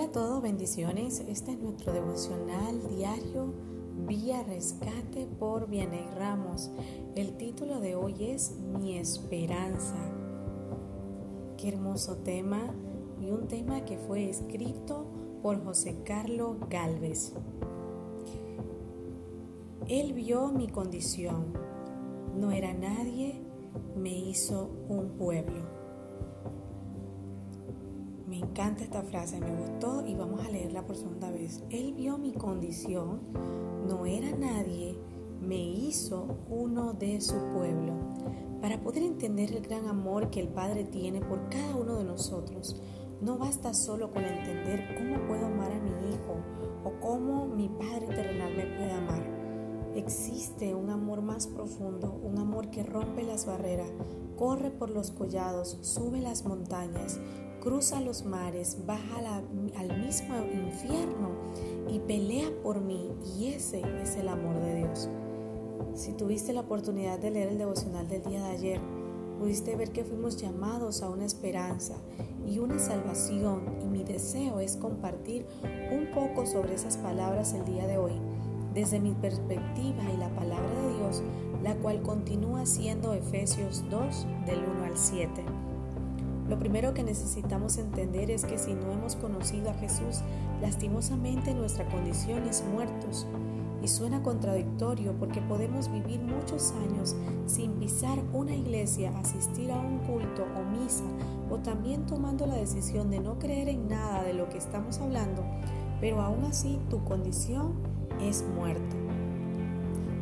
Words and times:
todos, 0.00 0.40
bendiciones. 0.40 1.20
Este 1.28 1.52
es 1.52 1.58
nuestro 1.58 1.92
devocional 1.92 2.80
diario 2.96 3.52
Vía 4.08 4.42
Rescate 4.42 5.26
por 5.38 5.68
Vianey 5.68 6.08
Ramos. 6.16 6.70
El 7.14 7.36
título 7.36 7.78
de 7.78 7.94
hoy 7.94 8.14
es 8.30 8.56
Mi 8.56 8.96
Esperanza. 8.96 9.96
Qué 11.58 11.68
hermoso 11.68 12.16
tema 12.16 12.74
y 13.20 13.30
un 13.30 13.48
tema 13.48 13.84
que 13.84 13.98
fue 13.98 14.30
escrito 14.30 15.04
por 15.42 15.62
José 15.62 16.02
Carlos 16.04 16.56
Galvez. 16.70 17.34
Él 19.88 20.14
vio 20.14 20.48
mi 20.48 20.68
condición. 20.68 21.52
No 22.34 22.50
era 22.50 22.72
nadie, 22.72 23.42
me 23.94 24.18
hizo 24.18 24.70
un 24.88 25.10
pueblo. 25.18 25.81
Encanta 28.42 28.82
esta 28.82 29.02
frase, 29.02 29.40
me 29.40 29.54
gustó 29.54 30.04
y 30.04 30.14
vamos 30.14 30.44
a 30.44 30.50
leerla 30.50 30.84
por 30.84 30.96
segunda 30.96 31.30
vez. 31.30 31.62
Él 31.70 31.94
vio 31.94 32.18
mi 32.18 32.32
condición, 32.32 33.20
no 33.88 34.04
era 34.04 34.36
nadie, 34.36 34.98
me 35.40 35.62
hizo 35.62 36.38
uno 36.50 36.92
de 36.92 37.20
su 37.20 37.36
pueblo. 37.54 37.94
Para 38.60 38.80
poder 38.82 39.04
entender 39.04 39.52
el 39.52 39.62
gran 39.62 39.86
amor 39.86 40.30
que 40.30 40.40
el 40.40 40.48
Padre 40.48 40.84
tiene 40.84 41.20
por 41.20 41.48
cada 41.48 41.76
uno 41.76 41.96
de 41.96 42.04
nosotros, 42.04 42.76
no 43.20 43.38
basta 43.38 43.72
solo 43.74 44.10
con 44.10 44.24
entender 44.24 44.96
cómo 44.96 45.26
puedo 45.28 45.46
amar 45.46 45.70
a 45.70 45.80
mi 45.80 45.90
hijo 45.90 46.36
o 46.84 47.00
cómo 47.00 47.46
mi 47.46 47.68
Padre 47.68 48.08
terrenal 48.08 48.56
me 48.56 48.66
puede 48.66 48.92
amar. 48.92 49.22
Existe 49.94 50.74
un 50.74 50.90
amor 50.90 51.22
más 51.22 51.46
profundo, 51.46 52.20
un 52.22 52.38
amor 52.38 52.70
que 52.70 52.82
rompe 52.82 53.22
las 53.22 53.46
barreras, 53.46 53.90
corre 54.36 54.70
por 54.70 54.90
los 54.90 55.12
collados, 55.12 55.78
sube 55.82 56.20
las 56.20 56.44
montañas, 56.44 57.20
cruza 57.62 58.00
los 58.00 58.24
mares, 58.24 58.78
baja 58.86 59.18
al 59.76 60.04
mismo 60.04 60.34
infierno 60.52 61.30
y 61.88 62.00
pelea 62.00 62.50
por 62.60 62.80
mí. 62.80 63.08
Y 63.38 63.52
ese 63.52 63.82
es 64.02 64.16
el 64.16 64.28
amor 64.28 64.58
de 64.60 64.74
Dios. 64.78 65.08
Si 65.94 66.12
tuviste 66.12 66.52
la 66.52 66.62
oportunidad 66.62 67.20
de 67.20 67.30
leer 67.30 67.48
el 67.50 67.58
devocional 67.58 68.08
del 68.08 68.24
día 68.24 68.42
de 68.42 68.50
ayer, 68.50 68.80
pudiste 69.38 69.76
ver 69.76 69.92
que 69.92 70.04
fuimos 70.04 70.36
llamados 70.38 71.02
a 71.02 71.08
una 71.08 71.24
esperanza 71.24 71.94
y 72.44 72.58
una 72.58 72.80
salvación 72.80 73.62
y 73.80 73.86
mi 73.86 74.02
deseo 74.02 74.58
es 74.58 74.76
compartir 74.76 75.46
un 75.92 76.10
poco 76.12 76.46
sobre 76.46 76.74
esas 76.74 76.96
palabras 76.96 77.52
el 77.52 77.64
día 77.64 77.86
de 77.86 77.96
hoy, 77.96 78.20
desde 78.74 78.98
mi 78.98 79.12
perspectiva 79.14 80.02
y 80.12 80.16
la 80.16 80.34
palabra 80.34 80.82
de 80.82 80.98
Dios, 80.98 81.22
la 81.62 81.76
cual 81.76 82.02
continúa 82.02 82.66
siendo 82.66 83.12
Efesios 83.12 83.84
2 83.88 84.26
del 84.46 84.64
1 84.64 84.84
al 84.84 84.98
7. 84.98 85.71
Lo 86.52 86.58
primero 86.58 86.92
que 86.92 87.02
necesitamos 87.02 87.78
entender 87.78 88.30
es 88.30 88.44
que 88.44 88.58
si 88.58 88.74
no 88.74 88.92
hemos 88.92 89.16
conocido 89.16 89.70
a 89.70 89.74
Jesús, 89.74 90.20
lastimosamente 90.60 91.54
nuestra 91.54 91.88
condición 91.88 92.46
es 92.46 92.62
muertos. 92.74 93.26
Y 93.82 93.88
suena 93.88 94.22
contradictorio 94.22 95.14
porque 95.18 95.40
podemos 95.40 95.90
vivir 95.90 96.20
muchos 96.20 96.72
años 96.72 97.16
sin 97.46 97.72
pisar 97.76 98.18
una 98.34 98.54
iglesia, 98.54 99.18
asistir 99.18 99.72
a 99.72 99.78
un 99.78 100.00
culto 100.00 100.44
o 100.54 100.78
misa, 100.78 101.04
o 101.48 101.56
también 101.56 102.04
tomando 102.04 102.44
la 102.44 102.56
decisión 102.56 103.10
de 103.10 103.20
no 103.20 103.38
creer 103.38 103.70
en 103.70 103.88
nada 103.88 104.22
de 104.22 104.34
lo 104.34 104.50
que 104.50 104.58
estamos 104.58 104.98
hablando, 104.98 105.42
pero 106.02 106.20
aún 106.20 106.44
así 106.44 106.78
tu 106.90 107.02
condición 107.02 107.72
es 108.20 108.44
muerto. 108.54 108.94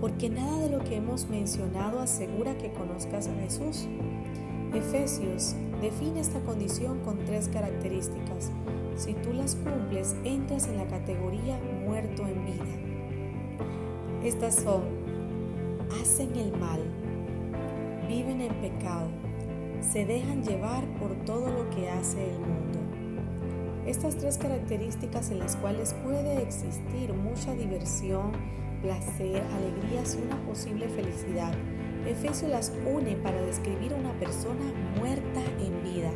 Porque 0.00 0.28
nada 0.28 0.58
de 0.58 0.70
lo 0.70 0.80
que 0.82 0.96
hemos 0.96 1.28
mencionado 1.28 2.00
asegura 2.00 2.58
que 2.58 2.72
conozcas 2.72 3.28
a 3.28 3.34
Jesús. 3.34 3.86
Efesios 4.74 5.54
define 5.80 6.20
esta 6.20 6.40
condición 6.40 7.00
con 7.00 7.24
tres 7.24 7.48
características. 7.48 8.50
Si 8.96 9.14
tú 9.14 9.32
las 9.32 9.54
cumples, 9.56 10.16
entras 10.24 10.68
en 10.68 10.78
la 10.78 10.86
categoría 10.86 11.58
muerto 11.84 12.26
en 12.26 12.44
vida. 12.44 12.64
Estas 14.24 14.56
son, 14.56 14.82
hacen 16.00 16.34
el 16.36 16.52
mal, 16.58 16.80
viven 18.08 18.40
en 18.40 18.54
pecado, 18.54 19.08
se 19.80 20.04
dejan 20.04 20.42
llevar 20.42 20.84
por 20.98 21.14
todo 21.24 21.48
lo 21.48 21.70
que 21.70 21.88
hace 21.88 22.24
el 22.24 22.38
mundo. 22.40 22.80
Estas 23.86 24.16
tres 24.16 24.36
características 24.38 25.30
en 25.30 25.38
las 25.38 25.54
cuales 25.56 25.94
puede 26.02 26.42
existir 26.42 27.12
mucha 27.12 27.54
diversión, 27.54 28.32
placer, 28.82 29.42
alegrías 29.54 30.18
y 30.20 30.26
una 30.26 30.44
posible 30.44 30.88
felicidad 30.88 31.52
Efesios 32.06 32.50
las 32.50 32.72
une 32.86 33.16
para 33.16 33.40
describir 33.42 33.92
a 33.92 33.96
una 33.96 34.12
persona 34.12 34.64
muerta 34.98 35.40
en 35.60 35.82
vida. 35.82 36.10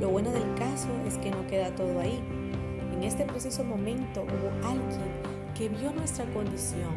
Lo 0.00 0.08
bueno 0.08 0.30
del 0.32 0.54
caso 0.54 0.88
es 1.06 1.18
que 1.18 1.30
no 1.30 1.46
queda 1.46 1.74
todo 1.74 2.00
ahí. 2.00 2.22
En 2.94 3.02
este 3.02 3.24
preciso 3.24 3.62
momento 3.62 4.22
hubo 4.22 4.66
alguien 4.66 5.12
que 5.54 5.68
vio 5.68 5.92
nuestra 5.92 6.24
condición, 6.32 6.94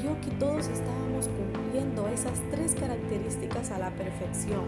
vio 0.00 0.20
que 0.20 0.30
todos 0.38 0.68
estábamos 0.68 1.28
cumpliendo 1.28 2.08
esas 2.08 2.38
tres 2.50 2.74
características 2.74 3.70
a 3.70 3.78
la 3.78 3.90
perfección 3.90 4.64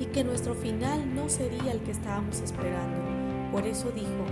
y 0.00 0.06
que 0.06 0.24
nuestro 0.24 0.54
final 0.54 1.14
no 1.14 1.28
sería 1.28 1.70
el 1.70 1.80
que 1.80 1.92
estábamos 1.92 2.40
esperando. 2.40 2.98
Por 3.52 3.64
eso 3.66 3.90
dijo, 3.92 4.24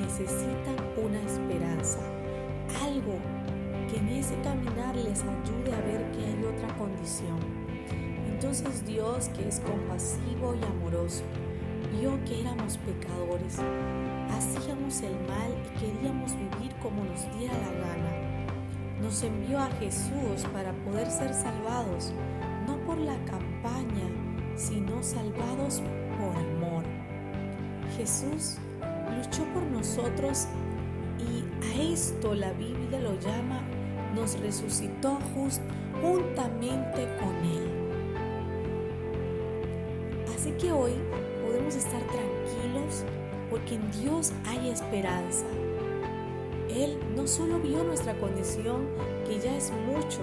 necesitan 0.00 0.76
una 0.96 1.15
ese 4.26 4.40
caminar 4.42 4.96
les 4.96 5.22
ayude 5.22 5.72
a 5.72 5.80
ver 5.82 6.10
que 6.10 6.24
hay 6.24 6.44
otra 6.44 6.76
condición. 6.76 7.38
Entonces 8.28 8.84
Dios, 8.84 9.28
que 9.28 9.46
es 9.46 9.60
compasivo 9.60 10.56
y 10.60 10.64
amoroso, 10.64 11.22
vio 11.92 12.18
que 12.24 12.40
éramos 12.40 12.76
pecadores, 12.78 13.60
hacíamos 14.30 15.00
el 15.02 15.14
mal 15.28 15.54
y 15.64 15.78
queríamos 15.78 16.32
vivir 16.32 16.74
como 16.82 17.04
nos 17.04 17.22
diera 17.38 17.54
la 17.54 17.70
gana. 17.70 19.00
Nos 19.00 19.22
envió 19.22 19.60
a 19.60 19.70
Jesús 19.78 20.44
para 20.52 20.72
poder 20.72 21.08
ser 21.08 21.32
salvados, 21.32 22.12
no 22.66 22.78
por 22.78 22.98
la 22.98 23.14
campaña, 23.26 24.08
sino 24.56 25.04
salvados 25.04 25.82
por 26.18 26.36
amor. 26.36 26.82
Jesús 27.96 28.58
luchó 29.16 29.44
por 29.54 29.62
nosotros 29.62 30.48
y 31.20 31.64
a 31.64 31.92
esto 31.92 32.34
la 32.34 32.52
Biblia 32.54 32.98
lo 32.98 33.14
llama 33.20 33.62
nos 34.16 34.40
resucitó 34.40 35.18
juntamente 36.02 37.06
con 37.20 37.36
Él. 37.44 37.70
Así 40.34 40.52
que 40.52 40.72
hoy 40.72 40.92
podemos 41.44 41.76
estar 41.76 42.00
tranquilos 42.00 43.04
porque 43.50 43.74
en 43.74 43.90
Dios 43.92 44.32
hay 44.46 44.70
esperanza. 44.70 45.44
Él 46.70 46.98
no 47.14 47.26
solo 47.26 47.60
vio 47.60 47.84
nuestra 47.84 48.18
condición, 48.18 48.88
que 49.26 49.38
ya 49.38 49.54
es 49.56 49.70
mucho, 49.86 50.20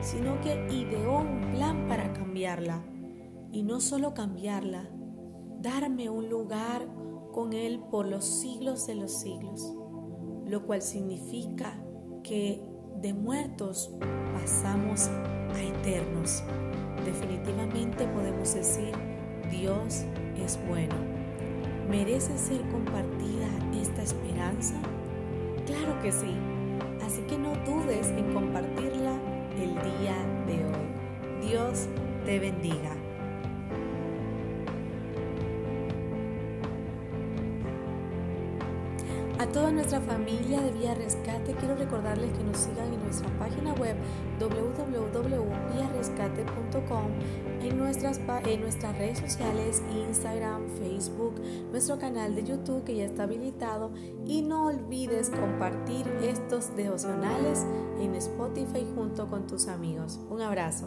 sino 0.00 0.40
que 0.40 0.66
ideó 0.70 1.20
un 1.20 1.52
plan 1.52 1.86
para 1.88 2.12
cambiarla. 2.12 2.84
Y 3.52 3.62
no 3.62 3.80
solo 3.80 4.12
cambiarla, 4.12 4.90
darme 5.60 6.10
un 6.10 6.28
lugar 6.28 6.86
con 7.32 7.52
Él 7.52 7.80
por 7.90 8.06
los 8.06 8.24
siglos 8.24 8.86
de 8.86 8.96
los 8.96 9.20
siglos, 9.20 9.72
lo 10.46 10.66
cual 10.66 10.82
significa 10.82 11.80
que 12.22 12.75
de 13.00 13.12
muertos 13.12 13.90
pasamos 14.32 15.08
a 15.54 15.62
eternos. 15.62 16.42
Definitivamente 17.04 18.06
podemos 18.08 18.54
decir, 18.54 18.92
Dios 19.50 20.04
es 20.36 20.58
bueno. 20.66 20.94
¿Merece 21.88 22.36
ser 22.38 22.60
compartida 22.70 23.48
esta 23.80 24.02
esperanza? 24.02 24.74
Claro 25.66 26.00
que 26.02 26.10
sí. 26.10 26.34
Así 27.04 27.22
que 27.22 27.38
no 27.38 27.52
dudes 27.64 28.08
en 28.08 28.32
compartirla 28.32 29.14
el 29.60 29.74
día 29.74 30.16
de 30.46 30.64
hoy. 30.64 31.48
Dios 31.48 31.88
te 32.24 32.38
bendiga. 32.38 33.05
A 39.38 39.46
toda 39.46 39.70
nuestra 39.70 40.00
familia 40.00 40.62
de 40.62 40.72
Vía 40.72 40.94
Rescate 40.94 41.54
quiero 41.56 41.76
recordarles 41.76 42.32
que 42.32 42.42
nos 42.42 42.56
sigan 42.56 42.90
en 42.90 43.04
nuestra 43.04 43.28
página 43.38 43.74
web 43.74 43.94
www.viarescate.com, 44.40 47.10
en 47.60 47.76
nuestras, 47.76 48.18
en 48.46 48.62
nuestras 48.62 48.96
redes 48.96 49.18
sociales, 49.18 49.82
Instagram, 50.08 50.70
Facebook, 50.78 51.34
nuestro 51.70 51.98
canal 51.98 52.34
de 52.34 52.44
YouTube 52.44 52.84
que 52.84 52.96
ya 52.96 53.04
está 53.04 53.24
habilitado 53.24 53.92
y 54.24 54.40
no 54.40 54.68
olvides 54.68 55.28
compartir 55.28 56.06
estos 56.22 56.74
devocionales 56.74 57.66
en 58.00 58.14
Spotify 58.14 58.86
junto 58.94 59.28
con 59.28 59.46
tus 59.46 59.68
amigos. 59.68 60.18
Un 60.30 60.40
abrazo. 60.40 60.86